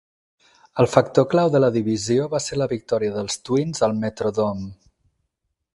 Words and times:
El 0.83 0.87
factor 0.93 1.27
clau 1.33 1.51
de 1.55 1.61
la 1.63 1.69
divisió 1.75 2.25
va 2.33 2.41
ser 2.45 2.59
la 2.63 2.69
victòria 2.73 3.15
dels 3.19 3.39
Twins 3.51 3.87
al 3.89 3.95
Metrodome. 4.07 4.71